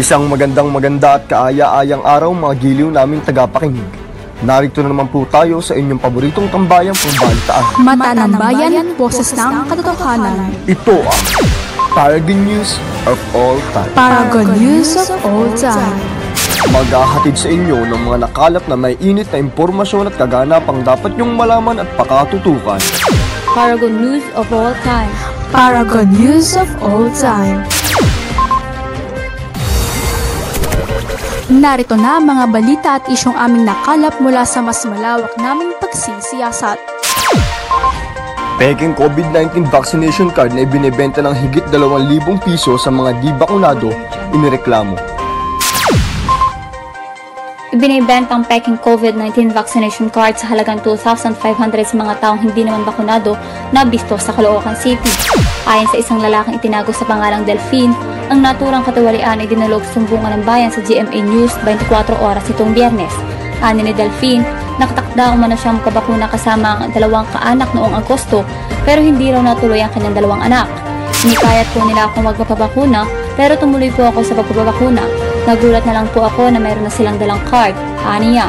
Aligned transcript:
Isang 0.00 0.32
magandang 0.32 0.72
maganda 0.72 1.20
at 1.20 1.28
kaaya-ayang 1.28 2.00
araw 2.00 2.32
mga 2.32 2.54
giliw 2.56 2.88
naming 2.88 3.20
tagapakinig. 3.20 3.84
Narito 4.40 4.80
na 4.80 4.96
naman 4.96 5.12
po 5.12 5.28
tayo 5.28 5.60
sa 5.60 5.76
inyong 5.76 6.00
paboritong 6.00 6.48
tambayang 6.48 6.96
pambalitaan. 6.96 7.64
Mata 7.84 8.16
ng 8.16 8.32
bayan, 8.32 8.96
boses 8.96 9.36
ng 9.36 9.68
katotohanan. 9.68 10.56
Ito 10.64 11.04
ang 11.04 11.20
Paragon 11.92 12.40
News 12.48 12.80
of 13.04 13.20
All 13.36 13.60
Time. 13.76 13.92
Paragon 13.92 14.48
News 14.56 14.96
of 14.96 15.12
All 15.20 15.52
Time. 15.60 16.00
Maghahatid 16.72 17.36
sa 17.36 17.52
inyo 17.52 17.84
ng 17.84 18.00
mga 18.00 18.18
nakalap 18.24 18.64
na 18.72 18.80
may 18.80 18.96
init 19.04 19.28
na 19.28 19.36
impormasyon 19.36 20.08
at 20.08 20.16
kaganapang 20.16 20.80
dapat 20.80 21.12
niyong 21.12 21.36
malaman 21.36 21.76
at 21.76 21.88
pakatutukan. 22.00 22.80
Paragon 23.52 24.00
News 24.00 24.24
of 24.32 24.48
All 24.48 24.72
Time. 24.80 25.12
Paragon 25.52 26.08
News 26.08 26.56
of 26.56 26.72
All 26.80 27.12
Time. 27.12 27.68
Narito 31.50 31.98
na 31.98 32.22
ang 32.22 32.30
mga 32.30 32.44
balita 32.46 32.88
at 32.94 33.10
isyong 33.10 33.34
aming 33.34 33.66
nakalap 33.66 34.14
mula 34.22 34.46
sa 34.46 34.62
mas 34.62 34.86
malawak 34.86 35.34
naming 35.34 35.74
pagsisiyasat. 35.82 36.78
Peking 38.54 38.94
COVID-19 38.94 39.66
vaccination 39.66 40.30
card 40.30 40.54
na 40.54 40.62
ibinebenta 40.62 41.18
ng 41.18 41.34
higit 41.34 41.66
2,000 41.74 42.46
piso 42.46 42.78
sa 42.78 42.94
mga 42.94 43.18
di 43.18 43.34
bakunado, 43.34 43.90
inireklamo. 44.30 44.94
Ibinibenta 47.74 48.38
ang 48.38 48.46
Peking 48.46 48.78
COVID-19 48.78 49.50
vaccination 49.50 50.06
card 50.06 50.38
sa 50.38 50.54
halagang 50.54 50.78
2,500 50.86 51.34
sa 51.82 51.96
mga 51.98 52.14
taong 52.22 52.46
hindi 52.46 52.62
naman 52.62 52.86
bakunado 52.86 53.34
na 53.74 53.82
bisto 53.82 54.14
sa 54.22 54.30
Caloocan 54.30 54.78
City. 54.78 55.49
Ayon 55.68 55.88
sa 55.92 56.00
isang 56.00 56.18
lalaking 56.24 56.56
itinago 56.56 56.88
sa 56.88 57.04
pangalang 57.04 57.44
Delphine, 57.44 57.92
ang 58.32 58.40
naturang 58.40 58.80
katiwalian 58.80 59.44
ay 59.44 59.48
dinalog 59.50 59.84
sumbungan 59.92 60.40
ng 60.40 60.44
bayan 60.48 60.72
sa 60.72 60.80
GMA 60.80 61.20
News 61.20 61.52
24 61.66 62.16
oras 62.16 62.44
itong 62.48 62.72
biyernes. 62.72 63.12
Ani 63.60 63.84
ni 63.84 63.92
Delphine, 63.92 64.40
nakatakda 64.80 65.36
umano 65.36 65.52
siyang 65.52 65.84
makabakuna 65.84 66.32
kasama 66.32 66.80
ang 66.80 66.90
dalawang 66.96 67.28
kaanak 67.28 67.68
noong 67.76 67.92
Agosto 67.92 68.40
pero 68.88 69.04
hindi 69.04 69.28
raw 69.28 69.44
natuloy 69.44 69.84
ang 69.84 69.92
kanyang 69.92 70.16
dalawang 70.16 70.40
anak. 70.40 70.64
Inikayat 71.20 71.68
po 71.76 71.84
nila 71.84 72.08
akong 72.08 72.24
magpapabakuna 72.24 73.04
pero 73.36 73.52
tumuloy 73.60 73.92
po 73.92 74.08
ako 74.08 74.24
sa 74.24 74.32
pagpapabakuna. 74.40 75.04
Nagulat 75.44 75.84
na 75.84 76.00
lang 76.00 76.06
po 76.16 76.24
ako 76.24 76.48
na 76.48 76.56
mayroon 76.56 76.88
na 76.88 76.92
silang 76.92 77.20
dalang 77.20 77.40
card. 77.44 77.76
Aniya, 78.00 78.48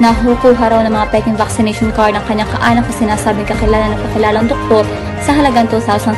nahukuha 0.00 0.72
raw 0.72 0.80
ng 0.80 0.92
mga 0.92 1.10
peking 1.12 1.36
vaccination 1.36 1.92
card 1.92 2.16
ang 2.16 2.24
kanyang 2.24 2.48
kaanak 2.48 2.86
na 2.88 2.94
sinasabing 2.94 3.48
kakilala 3.48 3.92
ng 3.92 4.00
kakilalang 4.08 4.46
doktor 4.48 4.84
sa 5.20 5.36
halagang 5.36 5.68
2,500 5.68 6.14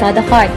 kada 0.00 0.22
card. 0.30 0.50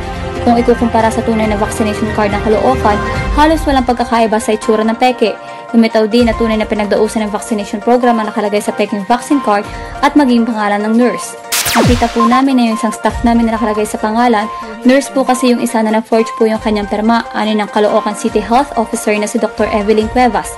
Kung 0.44 0.60
ikukumpara 0.60 1.08
sa 1.08 1.24
tunay 1.24 1.48
na 1.48 1.56
vaccination 1.56 2.08
card 2.16 2.36
ng 2.36 2.42
Caloocan, 2.44 3.00
halos 3.40 3.64
walang 3.64 3.88
pagkakaiba 3.88 4.38
sa 4.44 4.52
itsura 4.56 4.84
ng 4.84 5.00
peke. 5.00 5.32
Lumitaw 5.72 6.06
din 6.06 6.28
na 6.28 6.36
tunay 6.36 6.60
na 6.60 6.68
pinagdausan 6.68 7.26
ng 7.26 7.32
vaccination 7.32 7.80
program 7.80 8.20
ang 8.20 8.28
nakalagay 8.28 8.60
sa 8.60 8.76
peking 8.76 9.08
vaccine 9.08 9.40
card 9.42 9.64
at 10.04 10.14
maging 10.20 10.44
pangalan 10.44 10.84
ng 10.84 10.94
nurse. 11.00 11.34
Nakita 11.74 12.06
po 12.14 12.28
namin 12.30 12.54
na 12.54 12.64
yung 12.70 12.78
isang 12.78 12.94
staff 12.94 13.26
namin 13.26 13.50
na 13.50 13.58
nakalagay 13.58 13.88
sa 13.88 13.98
pangalan, 13.98 14.46
nurse 14.86 15.10
po 15.10 15.26
kasi 15.26 15.50
yung 15.50 15.64
isa 15.64 15.82
na 15.82 15.98
na-forge 15.98 16.30
po 16.38 16.46
yung 16.46 16.62
kanyang 16.62 16.86
perma, 16.86 17.26
ani 17.34 17.58
ng 17.58 17.66
Caloocan 17.74 18.14
City 18.14 18.38
Health 18.38 18.70
Officer 18.78 19.16
na 19.18 19.26
si 19.26 19.42
Dr. 19.42 19.66
Evelyn 19.74 20.06
Cuevas. 20.14 20.54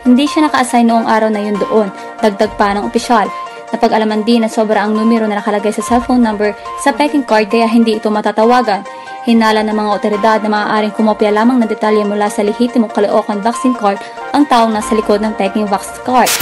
Hindi 0.00 0.24
siya 0.24 0.48
naka-assign 0.48 0.88
noong 0.88 1.04
araw 1.04 1.28
na 1.28 1.44
yun 1.44 1.60
doon, 1.60 1.92
dagdag 2.24 2.56
pa 2.56 2.72
ng 2.72 2.88
opisyal. 2.88 3.28
Napag-alaman 3.68 4.24
din 4.24 4.42
na 4.42 4.48
sobra 4.48 4.80
ang 4.82 4.96
numero 4.96 5.28
na 5.28 5.38
nakalagay 5.38 5.70
sa 5.76 5.84
cellphone 5.84 6.24
number 6.24 6.56
sa 6.80 6.90
peking 6.90 7.22
card 7.22 7.52
kaya 7.52 7.68
hindi 7.68 8.00
ito 8.00 8.08
matatawagan. 8.08 8.82
Hinala 9.28 9.60
ng 9.60 9.76
mga 9.76 9.90
otoridad 9.92 10.38
na 10.40 10.48
maaaring 10.48 10.96
kumopya 10.96 11.28
lamang 11.28 11.60
ng 11.60 11.68
detalye 11.68 12.00
mula 12.02 12.32
sa 12.32 12.40
lehitimong 12.40 12.88
Caloocan 12.96 13.44
vaccine 13.44 13.76
card 13.76 14.00
ang 14.32 14.48
taong 14.48 14.72
nasa 14.72 14.96
likod 14.96 15.20
ng 15.20 15.36
peking 15.36 15.68
vax 15.68 16.00
card. 16.08 16.32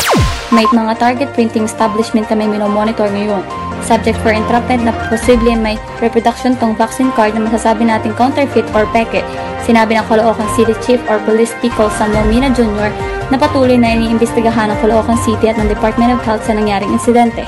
May 0.55 0.65
mga 0.71 0.94
target 0.97 1.28
printing 1.34 1.66
establishment 1.66 2.31
kami 2.31 2.47
minomonitor 2.47 3.11
ngayon. 3.11 3.43
Subject 3.82 4.16
for 4.22 4.31
entrapment 4.31 4.87
na 4.87 4.94
posible 5.11 5.59
may 5.59 5.75
reproduction 5.99 6.55
tong 6.62 6.78
vaccine 6.78 7.11
card 7.19 7.34
na 7.34 7.43
masasabi 7.43 7.82
nating 7.82 8.15
counterfeit 8.15 8.71
or 8.71 8.87
peke. 8.94 9.27
Sinabi 9.66 9.99
ng 9.99 10.06
Caloocan 10.06 10.47
City 10.55 10.72
Chief 10.87 11.03
or 11.11 11.19
Police 11.27 11.53
Pico 11.59 11.91
Samuel 11.99 12.31
Mina 12.31 12.49
Jr. 12.55 13.18
na 13.28 13.37
patuloy 13.37 13.77
na 13.77 13.93
iniimbestigahan 13.93 14.72
ng 14.72 14.78
Caloocan 14.81 15.19
City 15.21 15.53
at 15.53 15.56
ng 15.61 15.69
Department 15.69 16.16
of 16.16 16.21
Health 16.25 16.44
sa 16.44 16.56
nangyaring 16.56 16.93
insidente. 16.93 17.44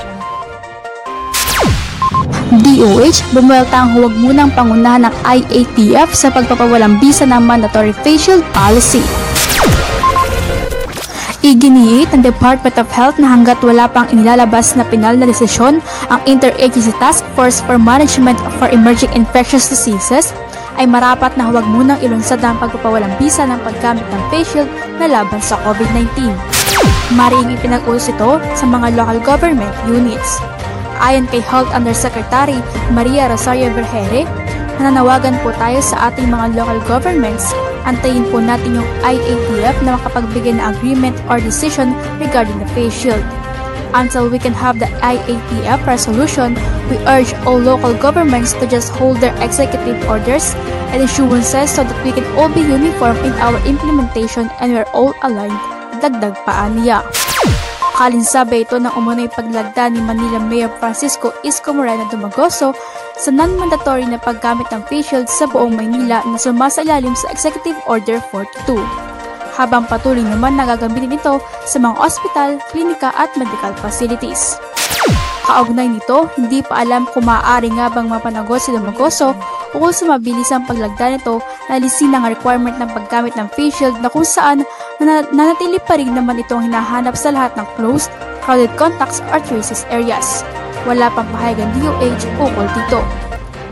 DOH, 2.51 3.31
bumuelta 3.31 3.87
ang 3.87 3.95
huwag 3.95 4.11
munang 4.19 4.51
pangunahan 4.51 5.07
ng 5.07 5.13
IATF 5.23 6.11
sa 6.11 6.27
pagpapawalang 6.27 6.99
bisa 6.99 7.23
ng 7.23 7.39
mandatory 7.39 7.95
face 8.03 8.27
shield 8.27 8.43
policy. 8.51 8.99
Iginiit 11.41 12.11
ng 12.13 12.21
Department 12.21 12.75
of 12.77 12.91
Health 12.93 13.17
na 13.17 13.31
hanggat 13.31 13.57
wala 13.65 13.89
pang 13.89 14.05
inilalabas 14.13 14.77
na 14.77 14.85
pinal 14.85 15.17
na 15.17 15.25
desisyon 15.25 15.81
ang 16.11 16.21
Interagency 16.29 16.93
Task 17.01 17.25
Force 17.33 17.63
for 17.63 17.81
Management 17.81 18.37
for 18.61 18.69
Emerging 18.69 19.09
Infectious 19.17 19.65
Diseases 19.71 20.35
ay 20.79 20.85
marapat 20.87 21.35
na 21.35 21.49
huwag 21.49 21.65
munang 21.67 21.99
ilunsad 21.99 22.39
ang 22.43 22.55
pagpapawalang 22.61 23.11
bisa 23.19 23.43
ng 23.43 23.59
paggamit 23.65 24.05
ng 24.07 24.21
face 24.31 24.47
shield 24.55 24.69
na 25.01 25.09
laban 25.09 25.41
sa 25.43 25.59
COVID-19. 25.67 26.31
Mariing 27.17 27.51
ipinag-utos 27.57 28.07
ito 28.07 28.39
sa 28.55 28.65
mga 28.67 28.95
local 28.95 29.19
government 29.23 29.75
units. 29.89 30.39
Ayon 31.01 31.25
kay 31.27 31.41
Health 31.41 31.73
Undersecretary 31.73 32.61
Maria 32.93 33.27
Rosario 33.27 33.73
Vergere, 33.73 34.23
nananawagan 34.77 35.35
po 35.41 35.49
tayo 35.57 35.81
sa 35.81 36.13
ating 36.13 36.29
mga 36.29 36.55
local 36.55 36.79
governments, 36.87 37.51
antayin 37.89 38.23
po 38.29 38.37
natin 38.37 38.77
yung 38.77 38.89
IATF 39.01 39.75
na 39.81 39.97
makapagbigay 39.97 40.55
ng 40.55 40.65
agreement 40.77 41.17
or 41.27 41.41
decision 41.41 41.97
regarding 42.21 42.55
the 42.61 42.69
face 42.77 42.93
shield. 42.93 43.25
Until 43.93 44.31
we 44.31 44.39
can 44.39 44.55
have 44.55 44.79
the 44.79 44.87
IATF 45.03 45.83
resolution, 45.85 46.55
we 46.87 46.95
urge 47.03 47.35
all 47.43 47.59
local 47.59 47.91
governments 47.93 48.53
to 48.59 48.65
just 48.67 48.95
hold 48.95 49.19
their 49.19 49.35
executive 49.43 49.99
orders 50.07 50.55
and 50.95 51.03
issuances 51.03 51.75
so 51.75 51.83
that 51.83 51.99
we 52.03 52.15
can 52.15 52.23
all 52.39 52.47
be 52.47 52.63
uniform 52.63 53.19
in 53.27 53.35
our 53.43 53.59
implementation 53.67 54.47
and 54.63 54.71
we're 54.71 54.87
all 54.95 55.11
aligned. 55.27 55.59
Dagdag 55.99 56.39
pa 56.47 56.71
niya. 56.71 57.03
Kalinsabay 57.99 58.65
ito 58.65 58.79
ng 58.79 58.95
umunay 58.97 59.29
paglagda 59.29 59.91
ni 59.91 60.01
Manila 60.01 60.41
Mayor 60.41 60.71
Francisco 60.81 61.35
Isko 61.45 61.75
Moreno 61.75 62.07
Dumagoso 62.09 62.73
sa 63.13 63.29
non-mandatory 63.29 64.07
na 64.09 64.17
paggamit 64.17 64.65
ng 64.73 64.81
face 64.89 65.13
shield 65.13 65.29
sa 65.29 65.45
buong 65.45 65.77
Maynila 65.77 66.25
na 66.25 66.39
sumasailalim 66.39 67.13
sa 67.13 67.29
Executive 67.29 67.77
Order 67.85 68.17
42. 68.33 69.10
Habang 69.61 69.85
patuloy 69.85 70.25
naman 70.25 70.57
nagagamitin 70.57 71.21
ito 71.21 71.37
sa 71.69 71.77
mga 71.77 72.01
ospital, 72.01 72.57
klinika 72.73 73.13
at 73.13 73.29
medical 73.37 73.77
facilities. 73.77 74.57
Kaugnay 75.45 75.85
nito, 75.85 76.25
hindi 76.33 76.65
pa 76.65 76.81
alam 76.81 77.05
kung 77.13 77.29
maaari 77.29 77.69
nga 77.69 77.93
bang 77.93 78.09
mapanagot 78.09 78.57
si 78.57 78.73
Dumagoso 78.73 79.37
ukol 79.77 79.93
sa 79.93 80.17
mabilisang 80.17 80.65
paglagda 80.65 81.13
nito 81.13 81.45
na 81.69 81.77
alisin 81.77 82.17
ang 82.17 82.25
requirement 82.25 82.73
ng 82.81 82.89
paggamit 82.89 83.37
ng 83.37 83.45
face 83.53 83.77
shield 83.77 83.97
na 84.01 84.09
kung 84.09 84.25
saan 84.25 84.65
na 84.97 85.21
nanatili 85.29 85.77
pa 85.85 85.93
rin 85.93 86.09
naman 86.09 86.41
itong 86.41 86.65
hinahanap 86.65 87.13
sa 87.13 87.29
lahat 87.29 87.53
ng 87.53 87.67
closed, 87.77 88.09
crowded 88.41 88.71
contacts 88.81 89.21
or 89.29 89.37
traces 89.45 89.85
areas. 89.93 90.41
Wala 90.89 91.13
pang 91.13 91.29
pahayagan 91.29 91.69
DOH 91.77 92.25
ukol 92.41 92.67
dito. 92.73 92.99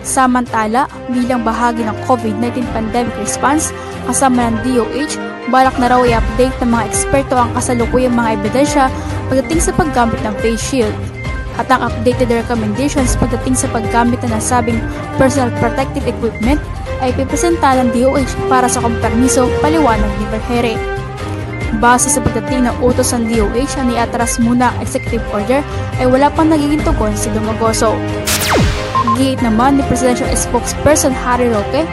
Samantala, 0.02 0.88
bilang 1.12 1.44
bahagi 1.44 1.84
ng 1.84 1.98
COVID-19 2.08 2.64
pandemic 2.72 3.14
response, 3.20 3.76
kasama 4.08 4.50
ng 4.50 4.58
DOH, 4.64 5.20
balak 5.52 5.76
na 5.82 5.92
raw 5.92 6.02
i-update 6.06 6.56
ng 6.62 6.70
mga 6.72 6.88
eksperto 6.88 7.36
ang 7.36 7.52
kasalukuyang 7.58 8.16
mga 8.16 8.40
ebidensya 8.40 8.86
pagdating 9.28 9.62
sa 9.62 9.72
paggamit 9.76 10.20
ng 10.26 10.34
face 10.42 10.62
shield 10.62 10.96
at 11.60 11.68
ang 11.68 11.92
updated 11.92 12.32
recommendations 12.32 13.20
pagdating 13.20 13.54
sa 13.54 13.68
paggamit 13.76 14.18
na 14.24 14.40
nasabing 14.40 14.80
personal 15.20 15.52
protective 15.60 16.08
equipment 16.08 16.58
ay 17.04 17.12
pipresenta 17.12 17.76
ng 17.76 17.92
DOH 17.92 18.32
para 18.48 18.72
sa 18.72 18.80
kompermiso 18.80 19.52
paliwanag 19.60 20.10
ni 20.20 20.26
Vergere. 20.32 20.76
Base 21.78 22.10
sa 22.10 22.24
pagdating 22.24 22.66
ng 22.66 22.76
utos 22.82 23.12
ng 23.14 23.30
DOH 23.30 23.78
na 23.78 23.84
niatras 23.86 24.40
muna 24.42 24.72
ang 24.72 24.78
executive 24.82 25.24
order 25.36 25.62
ay 26.00 26.08
wala 26.08 26.32
pang 26.34 26.50
nagiging 26.50 26.82
tugon 26.82 27.14
si 27.14 27.30
Dumagoso. 27.30 27.94
Giit 29.20 29.44
naman 29.44 29.76
ni 29.76 29.84
Presidential 29.92 30.32
Spokesperson 30.32 31.12
Harry 31.12 31.52
Roque, 31.52 31.84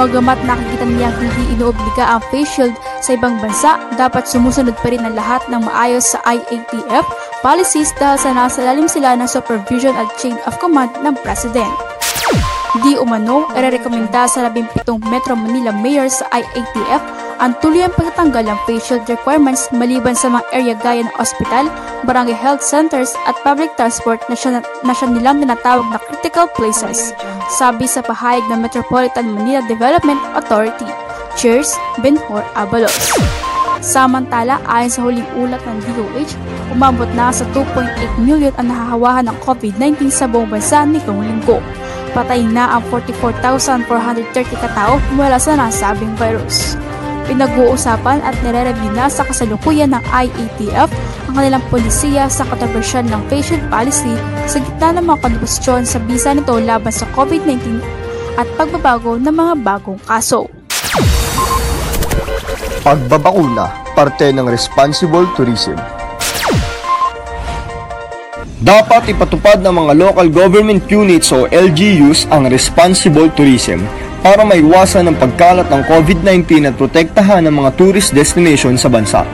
bagamat 0.00 0.40
nakikita 0.48 0.88
niya 0.88 1.12
hindi 1.12 1.52
inoobliga 1.52 2.16
ang 2.16 2.24
face 2.32 2.48
shield 2.48 2.72
sa 3.04 3.20
ibang 3.20 3.36
bansa, 3.36 3.76
dapat 4.00 4.24
sumusunod 4.24 4.72
pa 4.80 4.88
rin 4.88 5.04
ang 5.04 5.12
lahat 5.12 5.44
ng 5.52 5.60
maayos 5.60 6.16
sa 6.16 6.24
IATF 6.24 7.04
policies 7.44 7.92
dahil 8.00 8.16
sa 8.16 8.32
nasa 8.32 8.64
lalim 8.64 8.88
sila 8.88 9.12
ng 9.12 9.28
supervision 9.28 9.92
at 9.92 10.08
chain 10.16 10.40
of 10.48 10.56
command 10.56 10.88
ng 11.04 11.12
President. 11.20 11.68
Di 12.80 12.96
umano, 12.96 13.52
irerekomenda 13.52 14.24
sa 14.24 14.48
17 14.48 14.80
Metro 15.12 15.36
Manila 15.36 15.76
Mayor 15.76 16.08
sa 16.08 16.32
IATF 16.32 17.29
ang 17.40 17.56
tuluyang 17.64 17.92
pagtatanggal 17.96 18.52
ng 18.52 18.58
face 18.68 18.84
shield 18.84 19.08
requirements 19.08 19.72
maliban 19.72 20.12
sa 20.12 20.28
mga 20.28 20.44
area 20.52 20.76
gaya 20.76 21.00
ng 21.08 21.16
ospital, 21.16 21.72
barangay 22.04 22.36
health 22.36 22.60
centers 22.60 23.16
at 23.24 23.32
public 23.40 23.72
transport 23.80 24.20
na 24.28 24.36
siya, 24.36 24.60
na 24.60 24.92
siya 24.92 25.08
nilang 25.08 25.40
tinatawag 25.40 25.88
na 25.88 25.96
critical 25.96 26.44
places, 26.52 27.16
sabi 27.56 27.88
sa 27.88 28.04
pahayag 28.04 28.44
ng 28.52 28.60
Metropolitan 28.60 29.32
Manila 29.32 29.64
Development 29.64 30.20
Authority. 30.36 30.84
Cheers, 31.40 31.72
Benhor 32.04 32.44
Abalos. 32.52 33.16
Samantala, 33.80 34.60
ayon 34.68 34.92
sa 34.92 35.00
huling 35.00 35.28
ulat 35.40 35.64
ng 35.64 35.80
DOH, 35.80 36.36
umabot 36.76 37.08
na 37.16 37.32
sa 37.32 37.48
2.8 37.56 38.20
million 38.20 38.52
ang 38.60 38.68
nahahawahan 38.68 39.24
ng 39.32 39.38
COVID-19 39.40 40.12
sa 40.12 40.28
buong 40.28 40.52
bansa 40.52 40.84
nitong 40.84 41.24
linggo. 41.24 41.64
Patay 42.12 42.44
na 42.44 42.76
ang 42.76 42.84
44,430 42.92 44.52
katao 44.60 45.00
mula 45.16 45.40
sa 45.40 45.56
nasabing 45.56 46.12
virus. 46.20 46.76
Pinag-uusapan 47.30 48.26
at 48.26 48.34
nire-review 48.42 48.90
na 48.90 49.06
sa 49.06 49.22
kasalukuyan 49.22 49.94
ng 49.94 50.02
IATF 50.10 50.90
ang 51.30 51.34
kanilang 51.38 51.62
polisiya 51.70 52.26
sa 52.26 52.42
kontrobersyal 52.42 53.06
ng 53.06 53.22
patient 53.30 53.62
policy 53.70 54.10
sa 54.50 54.58
gitna 54.58 54.98
ng 54.98 55.06
mga 55.06 55.22
kontribusyon 55.22 55.86
sa 55.86 56.02
bisa 56.02 56.34
nito 56.34 56.58
laban 56.58 56.90
sa 56.90 57.06
COVID-19 57.14 57.78
at 58.34 58.50
pagbabago 58.58 59.14
ng 59.14 59.30
mga 59.30 59.54
bagong 59.62 60.02
kaso. 60.02 60.50
Pagbabakuna, 62.82 63.94
parte 63.94 64.34
ng 64.34 64.50
responsible 64.50 65.30
tourism. 65.38 65.78
Dapat 68.58 69.14
ipatupad 69.14 69.62
ng 69.62 69.70
mga 69.70 69.92
local 70.02 70.26
government 70.34 70.82
units 70.90 71.30
o 71.30 71.46
LGUs 71.46 72.26
ang 72.34 72.50
responsible 72.50 73.30
tourism 73.38 73.86
para 74.20 74.44
maiwasan 74.44 75.08
ang 75.08 75.16
pagkalat 75.16 75.68
ng 75.72 75.82
COVID-19 75.88 76.68
at 76.68 76.74
protektahan 76.76 77.44
ang 77.48 77.64
mga 77.64 77.72
tourist 77.76 78.12
destination 78.12 78.76
sa 78.76 78.92
bansa. 78.92 79.24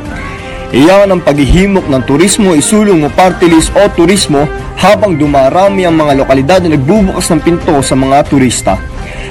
Iyan 0.75 1.15
ang 1.15 1.23
paghihimok 1.23 1.87
ng 1.87 2.03
turismo 2.11 2.51
isulong 2.55 3.07
mo 3.07 3.11
party 3.15 3.47
list 3.47 3.71
o 3.79 3.87
turismo 3.95 4.51
habang 4.75 5.15
dumarami 5.15 5.87
ang 5.87 5.95
mga 5.95 6.27
lokalidad 6.27 6.61
na 6.67 6.75
nagbubukas 6.75 7.31
ng 7.31 7.41
pinto 7.43 7.79
sa 7.87 7.95
mga 7.95 8.27
turista. 8.27 8.75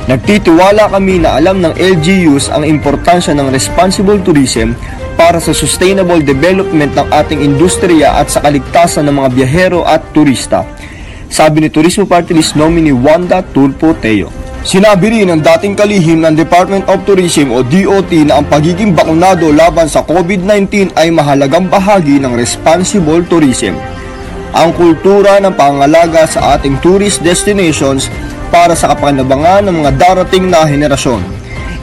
Nagtitiwala 0.07 0.87
kami 0.87 1.19
na 1.19 1.35
alam 1.35 1.59
ng 1.59 1.75
LGUs 1.75 2.53
ang 2.53 2.63
importansya 2.63 3.35
ng 3.35 3.51
responsible 3.51 4.21
tourism 4.23 4.77
para 5.19 5.41
sa 5.43 5.51
sustainable 5.51 6.23
development 6.23 6.95
ng 6.95 7.07
ating 7.11 7.43
industriya 7.43 8.15
at 8.15 8.31
sa 8.31 8.39
kaligtasan 8.39 9.07
ng 9.07 9.15
mga 9.19 9.29
biyahero 9.35 9.81
at 9.83 10.03
turista. 10.15 10.63
Sabi 11.27 11.65
ni 11.65 11.69
Turismo 11.73 12.07
Party 12.07 12.37
List 12.37 12.55
nominee 12.55 12.95
Wanda 12.95 13.43
Tulpo 13.43 13.97
Teo. 13.97 14.44
Sinabi 14.65 15.13
rin 15.13 15.29
ng 15.29 15.45
dating 15.45 15.77
kalihim 15.77 16.25
ng 16.25 16.33
Department 16.33 16.89
of 16.89 17.05
Tourism 17.05 17.53
o 17.53 17.61
DOT 17.61 18.09
na 18.25 18.41
ang 18.41 18.49
pagiging 18.49 18.97
bakunado 18.97 19.53
laban 19.53 19.85
sa 19.85 20.01
COVID-19 20.01 20.89
ay 20.97 21.13
mahalagang 21.13 21.69
bahagi 21.69 22.17
ng 22.17 22.33
responsible 22.33 23.21
tourism. 23.29 23.77
Ang 24.57 24.73
kultura 24.73 25.37
ng 25.37 25.53
pangalaga 25.53 26.25
sa 26.25 26.57
ating 26.57 26.81
tourist 26.81 27.21
destinations 27.21 28.09
para 28.49 28.73
sa 28.73 28.89
kapanabangan 28.89 29.69
ng 29.69 29.85
mga 29.85 29.91
darating 30.01 30.49
na 30.49 30.65
henerasyon. 30.65 31.21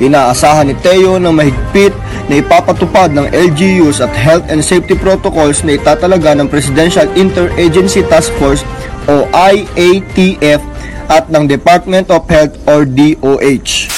Inaasahan 0.03 0.67
ni 0.67 0.75
Teo 0.83 1.23
na 1.23 1.31
mahigpit 1.31 1.95
na 2.27 2.43
ipapatupad 2.43 3.15
ng 3.15 3.31
LGUs 3.31 4.03
at 4.03 4.11
health 4.11 4.51
and 4.51 4.59
safety 4.59 4.99
protocols 4.99 5.63
na 5.63 5.79
itatalaga 5.79 6.35
ng 6.35 6.51
Presidential 6.51 7.07
Interagency 7.15 8.03
Task 8.11 8.35
Force 8.43 8.67
o 9.07 9.31
IATF 9.31 10.72
at 11.09 11.27
ng 11.33 11.49
Department 11.49 12.13
of 12.13 12.27
Health 12.31 12.55
or 12.69 12.87
DOH. 12.87 13.91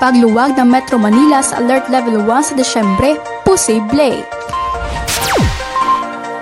Pagluwag 0.00 0.56
ng 0.56 0.68
Metro 0.68 0.96
Manila 0.96 1.44
sa 1.44 1.60
Alert 1.60 1.92
Level 1.92 2.24
1 2.24 2.48
sa 2.50 2.54
Desyembre, 2.56 3.20
posible. 3.44 4.24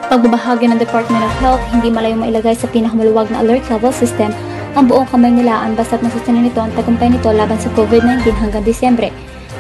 Pagbabahagi 0.09 0.71
ng 0.71 0.79
Department 0.81 1.21
of 1.21 1.35
Health, 1.43 1.63
hindi 1.75 1.93
malayong 1.93 2.23
mailagay 2.23 2.55
sa 2.55 2.71
pinakamaluwag 2.71 3.29
na 3.29 3.45
alert 3.45 3.67
level 3.69 3.93
system 3.93 4.33
ang 4.79 4.87
buong 4.87 5.11
kamay 5.11 5.35
nilaan 5.35 5.75
basta't 5.75 5.99
masusunan 6.07 6.47
nito 6.47 6.63
ang 6.63 6.71
tagumpay 6.79 7.11
nito 7.11 7.35
laban 7.35 7.59
sa 7.59 7.67
COVID-19 7.75 8.31
hanggang 8.39 8.63
Disyembre. 8.63 9.11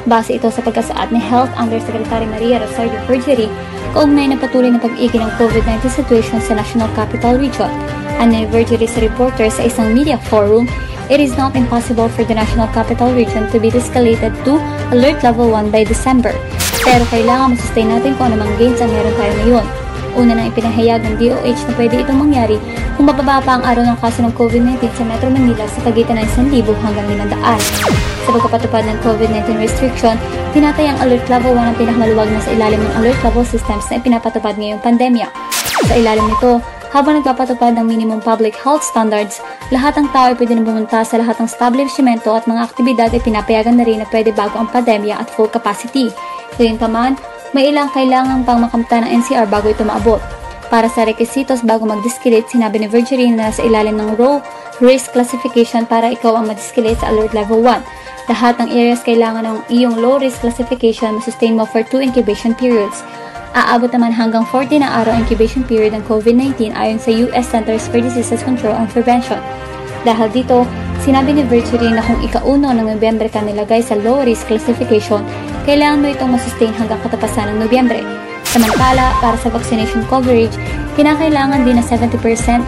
Base 0.07 0.39
ito 0.39 0.47
sa 0.47 0.63
pagkasaad 0.63 1.11
ni 1.11 1.19
Health 1.19 1.51
Undersecretary 1.59 2.25
Maria 2.31 2.63
Rosario 2.63 2.97
Perjury 3.05 3.51
kaugnay 3.93 4.29
ng 4.29 4.41
patuloy 4.41 4.69
na 4.73 4.81
pag-igi 4.81 5.17
ng 5.17 5.33
COVID-19 5.41 5.89
situation 5.89 6.39
sa 6.43 6.57
National 6.59 6.89
Capital 6.93 7.41
Region. 7.41 7.71
Ni 8.19 8.45
Vergery 8.51 8.91
sa 8.91 8.99
reporter 8.99 9.47
sa 9.49 9.65
isang 9.65 9.95
media 9.95 10.19
forum, 10.29 10.67
it 11.07 11.23
is 11.23 11.39
not 11.39 11.55
impossible 11.55 12.11
for 12.11 12.27
the 12.27 12.35
National 12.35 12.67
Capital 12.75 13.15
Region 13.15 13.47
to 13.55 13.63
be 13.63 13.71
escalated 13.71 14.35
to 14.43 14.59
Alert 14.91 15.23
Level 15.23 15.49
1 15.55 15.71
by 15.71 15.87
December. 15.87 16.35
Pero 16.83 17.07
kailangan 17.09 17.55
masustain 17.55 17.89
natin 17.89 18.19
kung 18.19 18.35
anumang 18.35 18.51
gains 18.59 18.83
ang 18.83 18.91
meron 18.91 19.15
tayo 19.15 19.33
ngayon. 19.45 19.67
Una 20.19 20.35
nang 20.35 20.51
ipinahayag 20.51 21.05
ng 21.07 21.15
DOH 21.21 21.61
na 21.71 21.73
pwede 21.79 21.95
itong 22.03 22.19
mangyari 22.19 22.59
kung 22.99 23.07
mababa 23.07 23.39
pa 23.39 23.53
ang 23.55 23.63
araw 23.63 23.87
ng 23.87 23.99
kaso 24.03 24.19
ng 24.27 24.35
COVID-19 24.35 24.83
sa 24.99 25.07
Metro 25.07 25.31
Manila 25.31 25.63
sa 25.71 25.79
pagitan 25.87 26.19
ng 26.19 26.27
1,000 26.51 26.75
hanggang 26.83 27.07
500. 27.07 28.27
Sa 28.27 28.31
pagkapatupad 28.35 28.83
ng 28.83 28.99
COVID-19 29.07 29.63
restriction, 29.63 30.19
tinatayang 30.59 30.99
Alert 30.99 31.31
Level 31.31 31.55
1 31.55 31.71
ang 31.71 31.77
pinakamaluwag 31.79 32.35
na 32.35 32.43
sa 32.43 32.51
ilalim 32.51 32.83
ng 32.83 32.95
Alert 32.99 33.23
Level 33.23 33.47
Systems 33.47 33.87
na 33.87 34.03
ipinapatupad 34.03 34.59
ngayong 34.59 34.83
pandemya. 34.83 35.31
Sa 35.87 35.95
ilalim 35.95 36.27
nito, 36.27 36.59
habang 36.91 37.23
nagpapatupad 37.23 37.79
ng 37.79 37.87
minimum 37.87 38.19
public 38.19 38.59
health 38.59 38.83
standards, 38.83 39.39
lahat 39.71 39.95
ng 39.95 40.11
tao 40.11 40.35
ay 40.35 40.37
pwede 40.41 40.59
na 40.59 40.67
bumunta 40.67 41.07
sa 41.07 41.15
lahat 41.15 41.39
ng 41.39 41.47
establishmento 41.47 42.35
at 42.35 42.51
mga 42.51 42.67
aktibidad 42.67 43.07
ay 43.15 43.23
pinapayagan 43.23 43.79
na 43.79 43.87
rin 43.87 44.03
na 44.03 44.07
pwede 44.11 44.35
bago 44.35 44.59
ang 44.59 44.67
pandemya 44.67 45.23
at 45.23 45.31
full 45.31 45.47
capacity. 45.47 46.11
Gayunpaman, 46.59 47.15
may 47.55 47.71
ilang 47.71 47.95
kailangang 47.95 48.43
pang 48.43 48.59
makamta 48.59 49.07
ng 49.07 49.15
NCR 49.23 49.47
bago 49.47 49.71
ito 49.71 49.87
maabot. 49.87 50.19
Para 50.75 50.91
sa 50.91 51.07
requisitos 51.07 51.63
bago 51.63 51.87
mag-disclate, 51.87 52.51
sinabi 52.51 52.83
ni 52.83 52.91
Virginie 52.91 53.31
na 53.31 53.55
nasa 53.55 53.63
ilalim 53.63 53.95
ng 53.95 54.19
Low 54.19 54.43
Risk 54.83 55.15
Classification 55.15 55.87
para 55.87 56.11
ikaw 56.11 56.35
ang 56.35 56.51
mag-disclate 56.51 56.99
sa 56.99 57.15
Alert 57.15 57.31
Level 57.31 57.63
1. 57.63 58.08
Lahat 58.29 58.61
ng 58.61 58.69
areas 58.69 59.01
kailangan 59.01 59.41
ng 59.49 59.59
iyong 59.73 60.05
Low 60.05 60.21
Risk 60.21 60.45
Classification 60.45 61.17
masustain 61.17 61.57
mo 61.57 61.65
for 61.65 61.81
2 61.81 62.05
incubation 62.05 62.53
periods. 62.53 63.01
Aabot 63.57 63.89
naman 63.89 64.13
hanggang 64.13 64.45
40 64.45 64.85
na 64.85 65.01
araw 65.01 65.17
incubation 65.17 65.65
period 65.65 65.97
ng 65.97 66.05
COVID-19 66.05 66.77
ayon 66.77 67.01
sa 67.01 67.09
US 67.09 67.49
Centers 67.49 67.89
for 67.89 68.05
Disease 68.05 68.45
Control 68.45 68.77
and 68.77 68.93
Prevention. 68.93 69.41
Dahil 70.05 70.29
dito, 70.29 70.69
sinabi 71.01 71.41
ni 71.41 71.43
Virtually 71.49 71.89
na 71.89 72.05
kung 72.05 72.21
ikauno 72.21 72.69
ng 72.69 73.01
Nobyembre 73.01 73.33
ka 73.33 73.41
nilagay 73.41 73.81
sa 73.81 73.97
low 73.97 74.21
risk 74.21 74.45
classification, 74.53 75.25
kailangan 75.65 76.05
mo 76.05 76.13
itong 76.13 76.37
masustain 76.37 76.77
hanggang 76.77 77.01
katapasan 77.01 77.49
ng 77.57 77.65
Nobyembre. 77.65 78.05
Samantala, 78.45 79.17
para 79.25 79.41
sa 79.41 79.49
vaccination 79.49 80.05
coverage, 80.05 80.53
kinakailangan 81.01 81.65
din 81.65 81.81
na 81.81 81.85
70% 81.85 82.13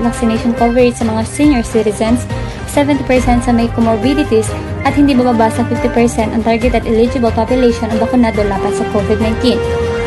vaccination 0.00 0.56
coverage 0.56 0.96
sa 0.96 1.04
mga 1.04 1.22
senior 1.28 1.64
citizens, 1.64 2.24
70% 2.70 3.02
sa 3.42 3.50
may 3.50 3.66
comorbidities, 3.74 4.46
at 4.86 4.94
hindi 4.94 5.12
bababa 5.12 5.50
sa 5.50 5.66
50% 5.66 6.30
ang 6.30 6.42
targeted 6.46 6.86
eligible 6.86 7.34
population 7.34 7.90
ang 7.90 7.98
bakunado 7.98 8.40
laban 8.46 8.72
sa 8.72 8.86
COVID-19. 8.94 9.58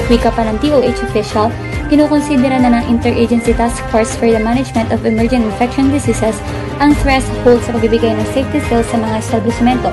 Wika 0.08 0.32
pa 0.32 0.48
ng 0.48 0.58
DOH 0.64 1.04
official, 1.12 1.52
kinukonsidera 1.92 2.58
na 2.58 2.80
ng 2.80 2.98
Interagency 2.98 3.54
Task 3.54 3.84
Force 3.92 4.16
for 4.16 4.26
the 4.26 4.40
Management 4.40 4.90
of 4.90 5.06
Emerging 5.06 5.46
Infection 5.46 5.92
Diseases 5.92 6.40
ang 6.82 6.96
threshold 7.04 7.62
sa 7.64 7.72
pagbibigay 7.76 8.16
ng 8.16 8.28
safety 8.34 8.60
seals 8.66 8.88
sa 8.90 8.98
mga 8.98 9.16
establishmento. 9.22 9.92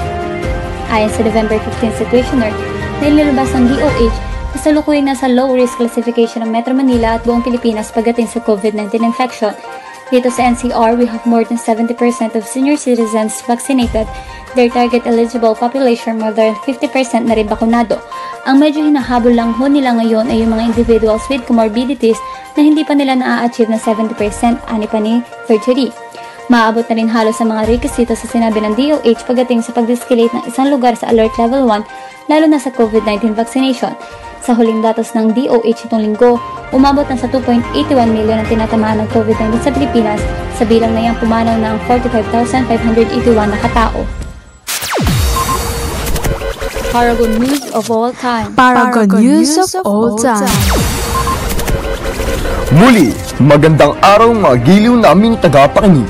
Ayon 0.91 1.12
sa 1.12 1.23
November 1.23 1.59
15 1.61 2.03
Situationer, 2.03 2.50
na 3.00 3.05
inilabas 3.07 3.53
ng 3.55 3.71
DOH, 3.71 4.17
kasalukuyan 4.57 5.07
na 5.07 5.15
sa 5.15 5.31
low-risk 5.31 5.79
classification 5.79 6.43
ng 6.43 6.50
Metro 6.50 6.75
Manila 6.75 7.17
at 7.17 7.23
buong 7.23 7.45
Pilipinas 7.45 7.95
pagdating 7.95 8.27
sa 8.27 8.43
COVID-19 8.43 9.07
infection. 9.07 9.55
Dito 10.11 10.26
sa 10.26 10.50
NCR, 10.50 10.99
we 10.99 11.07
have 11.07 11.23
more 11.23 11.47
than 11.47 11.55
70% 11.55 11.95
of 12.35 12.43
senior 12.43 12.75
citizens 12.75 13.38
vaccinated. 13.47 14.11
Their 14.59 14.67
target 14.67 15.07
eligible 15.07 15.55
population 15.55 16.19
more 16.19 16.35
than 16.35 16.59
50% 16.67 17.31
na 17.31 17.38
rin 17.38 17.47
bakunado. 17.47 18.02
Ang 18.43 18.59
medyo 18.59 18.83
hinahabol 18.83 19.31
lang 19.31 19.55
ho 19.55 19.71
nila 19.71 19.95
ngayon 20.02 20.26
ay 20.26 20.43
yung 20.43 20.50
mga 20.50 20.75
individuals 20.75 21.23
with 21.31 21.47
comorbidities 21.47 22.19
na 22.59 22.67
hindi 22.67 22.83
pa 22.83 22.99
nila 22.99 23.14
na-achieve 23.14 23.71
na 23.71 23.79
70%, 23.79 24.19
ani 24.67 24.90
pa 24.90 24.99
ni 24.99 25.23
Virtually. 25.47 25.95
Maabot 26.50 26.83
na 26.90 26.99
rin 26.99 27.07
halos 27.07 27.38
sa 27.38 27.47
mga 27.47 27.71
requisito 27.71 28.11
sa 28.19 28.26
sinabi 28.26 28.59
ng 28.59 28.75
DOH 28.75 29.23
pagdating 29.23 29.62
sa 29.62 29.71
pag-escalate 29.71 30.35
ng 30.35 30.50
isang 30.50 30.67
lugar 30.67 30.99
sa 30.99 31.14
Alert 31.14 31.38
Level 31.38 31.62
1, 31.71 32.26
lalo 32.26 32.50
na 32.50 32.59
sa 32.59 32.75
COVID-19 32.75 33.38
vaccination. 33.38 33.95
Sa 34.40 34.56
huling 34.56 34.80
datos 34.80 35.12
ng 35.12 35.37
DOH 35.37 35.85
itong 35.85 36.00
linggo, 36.00 36.40
umabot 36.73 37.04
na 37.04 37.12
sa 37.12 37.28
2.81 37.28 38.09
million 38.09 38.40
ang 38.40 38.49
tinatamaan 38.49 39.04
ng 39.04 39.09
COVID-19 39.12 39.61
sa 39.61 39.68
Pilipinas, 39.68 40.20
sa 40.56 40.64
bilang 40.64 40.97
na 40.97 41.04
iyang 41.04 41.18
pumanaw 41.20 41.61
ng 41.61 41.76
45,581 41.85 43.37
na 43.37 43.59
katao. 43.61 44.00
Paragon 46.90 47.30
News 47.38 47.70
of 47.70 47.87
All 47.87 48.11
Time 48.11 48.50
Paragon 48.59 49.06
News 49.20 49.54
of 49.61 49.70
All 49.87 50.18
Time. 50.18 50.50
Muli, 52.75 53.12
magandang 53.38 53.94
araw 54.00 54.32
mga 54.32 54.56
giliw 54.64 54.94
naming 54.97 55.37
tagapakinig. 55.37 56.09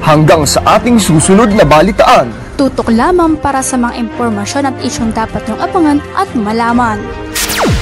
Hanggang 0.00 0.48
sa 0.48 0.80
ating 0.80 0.96
susunod 0.96 1.52
na 1.52 1.68
balitaan. 1.68 2.32
Tutok 2.56 2.90
lamang 2.90 3.36
para 3.38 3.60
sa 3.60 3.76
mga 3.76 3.94
impormasyon 4.08 4.72
at 4.72 4.76
isyong 4.80 5.12
dapat 5.12 5.44
niyong 5.46 5.60
abangan 5.62 5.98
at 6.16 6.28
malaman. 6.32 6.98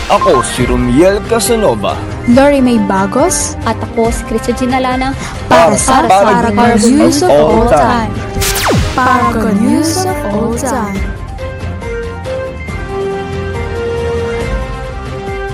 Ako 0.06 0.38
si 0.38 0.62
Rumiel 0.62 1.18
Casanova. 1.26 1.98
Lori 2.30 2.62
May 2.62 2.78
Bagos, 2.78 3.58
At 3.66 3.74
ako 3.82 4.14
si 4.14 4.22
Cristo 4.30 4.54
Ginalana 4.54 5.10
para 5.50 5.74
sa 5.74 6.06
Paragon 6.06 6.78
News 6.78 7.26
of 7.26 7.34
All. 7.34 7.66
Time. 7.66 8.14
Paragon 8.94 9.58
News 9.58 10.06
of 10.06 10.18
All 10.30 10.54
Time. 10.54 11.15